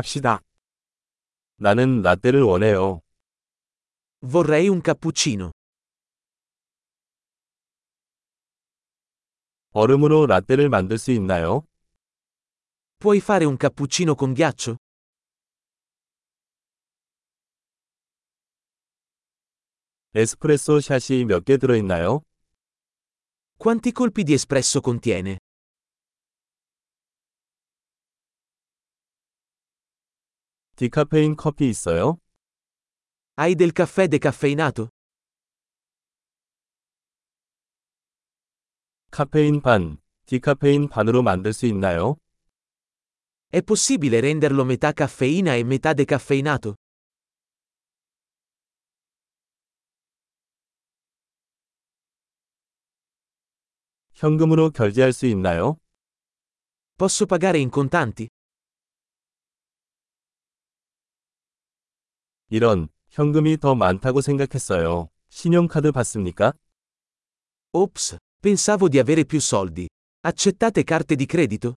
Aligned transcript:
갑시다. 0.00 0.42
나는 1.56 2.02
라떼를 2.02 2.42
원해요. 2.42 3.00
Vorrei 4.20 4.68
un 4.68 4.82
cappuccino. 4.84 5.52
얼음으로 9.70 10.26
라떼를 10.26 10.68
만들 10.68 10.98
수 10.98 11.12
있나요? 11.12 11.62
Puoi 12.98 13.20
fare 13.20 13.46
un 13.46 13.56
cappuccino 13.56 14.14
con 14.14 14.34
ghiaccio? 14.34 14.76
에스프레소 20.14 20.80
샷이 20.80 21.24
몇 21.24 21.42
개 21.46 21.56
들어있나요? 21.56 22.20
Quanti 23.56 23.92
colpi 23.92 24.24
di 24.24 24.34
espresso 24.34 24.82
contiene? 24.82 25.38
디카페인 30.75 31.35
커피 31.35 31.69
있어요? 31.69 32.17
Hai 33.37 33.55
del 33.55 33.71
caffè 33.73 34.07
decaffeinato? 34.07 34.89
카페인 39.11 39.61
반, 39.61 39.97
디카페인 40.25 40.87
반으로 40.87 41.21
만들 41.21 41.53
수 41.53 41.65
있나요? 41.65 42.17
È 43.49 43.61
possibile 43.63 44.19
renderlo 44.21 44.63
metà 44.63 44.93
caffeina 44.93 45.55
e 45.55 45.63
metà 45.63 45.93
decaffeinato? 45.93 46.75
현금으로 54.13 54.69
결제할 54.71 55.13
수 55.13 55.25
있나요? 55.25 55.77
Posso 56.95 57.25
pagare 57.25 57.57
in 57.57 57.69
contanti? 57.69 58.27
이런, 62.49 62.89
현금이 63.09 63.57
더 63.57 63.75
많다고 63.75 64.21
생각했어요. 64.21 65.09
신용카드 65.29 65.91
받습니까? 65.91 66.53
Ops, 67.73 68.17
pensavo 68.41 68.89
di 68.89 68.99
avere 68.99 69.25
più 69.25 69.39
soldi. 69.39 69.87
Accettate 70.23 70.83
carte 70.83 71.15
di 71.15 71.25
credito? 71.25 71.75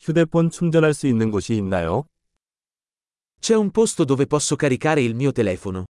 휴대폰 0.00 0.50
충전할 0.50 0.94
수 0.94 1.06
있는 1.06 1.30
곳이 1.30 1.54
있나요? 1.54 2.06
C'è 3.40 3.54
un 3.54 3.70
posto 3.70 4.04
dove 4.04 4.26
posso 4.26 4.56
caricare 4.56 5.02
il 5.02 5.14
mio 5.14 5.32
telefono. 5.32 5.84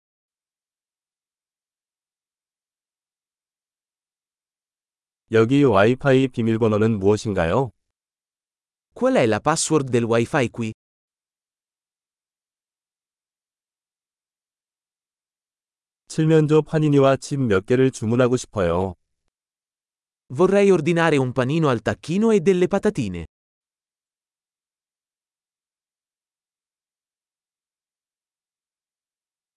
여기 5.32 5.64
와이파이 5.64 6.28
비밀번호는 6.28 6.98
무엇인가요? 6.98 7.70
Qual 8.94 9.16
è 9.16 9.26
la 9.26 9.40
password 9.40 9.90
del 9.90 10.04
wifi 10.04 10.48
qui? 10.50 10.72
칠면조 16.08 16.62
파니니와 16.62 17.16
칩 17.16 17.40
몇 17.40 17.66
개를 17.66 17.90
주문하고 17.90 18.36
싶어요. 18.36 18.94
Vorrei 20.28 20.70
ordinare 20.70 21.16
un 21.16 21.32
panino 21.32 21.68
al 21.68 21.80
tacchino 21.80 22.32
e 22.32 22.40
delle 22.40 22.68
patatine. 22.68 23.24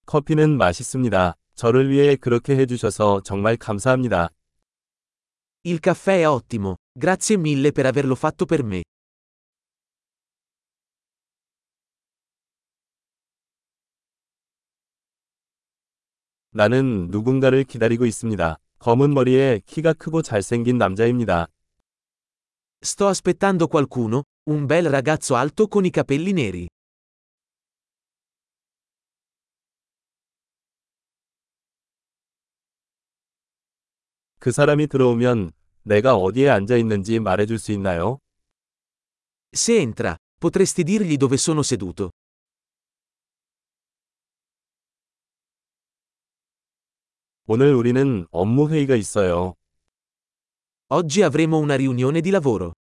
커피는 0.05 0.57
맛있습니다. 0.57 1.35
저를 1.55 1.89
위해 1.91 2.15
그렇게 2.15 2.55
해주셔서 2.55 3.21
정말 3.23 3.57
감사합니다. 3.57 4.29
Il 5.66 5.78
caffè 5.80 6.20
è 6.20 6.28
ottimo, 6.28 6.76
grazie 6.92 7.36
mille 7.36 7.72
per 7.72 7.86
averlo 7.86 8.14
fatto 8.14 8.44
per 8.46 8.64
me. 8.64 8.82
나는 16.54 17.08
누군가를 17.10 17.64
기다리고 17.64 18.04
있습니다. 18.04 18.58
검은 18.78 19.14
머리에 19.14 19.60
키가 19.64 19.94
크고 19.94 20.22
잘생긴 20.22 20.76
남자입니다. 20.76 21.46
Sto 22.84 23.06
aspettando 23.06 23.68
qualcuno, 23.68 24.24
un 24.50 24.66
bel 24.66 24.90
ragazzo 24.90 25.36
alto 25.36 25.68
con 25.68 25.84
i 25.84 25.90
capelli 25.90 26.32
neri. 26.32 26.68
그 34.40 34.50
사람이 34.50 34.88
들어오면 34.88 35.52
내가 35.86 36.16
어디에 36.16 36.48
앉아 36.48 36.76
있는지 36.76 37.18
말해줄 37.18 37.58
수 37.58 37.72
있나요? 37.72 38.18
Se 39.54 39.80
entra, 39.80 40.16
potresti 40.38 40.84
dirgli 40.84 41.16
dove 41.16 41.36
sono 41.36 41.60
seduto. 41.62 42.10
오늘 47.46 47.74
우리는 47.74 48.26
업무 48.30 48.70
회의가 48.70 48.94
있어요. 48.94 49.54
Oggi 50.88 51.22
avremo 51.22 51.58
una 51.58 51.74
riunione 51.74 52.20
di 52.20 52.30
lavoro. 52.30 52.72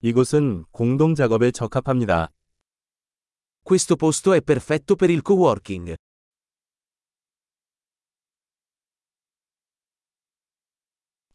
이곳은 0.00 0.66
공동 0.70 1.14
작업에 1.14 1.50
적합합니다. 1.50 2.28
Questo 3.62 3.96
posto 3.96 4.34
è 4.34 4.42
perfetto 4.42 4.96
per 4.96 5.10
il 5.10 5.22
coworking. 5.22 5.96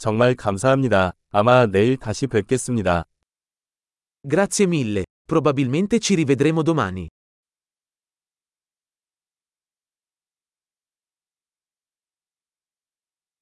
정말 0.04 0.36
감사합니다. 0.36 1.14
아마 1.32 1.66
내일 1.66 1.98
다시 1.98 2.28
뵙겠습니다. 2.28 3.06
Grazie 4.24 4.68
mille, 4.68 5.04
probabilmente 5.28 6.00
ci 6.00 6.16
rivedremo 6.16 6.64
domani. 6.64 7.08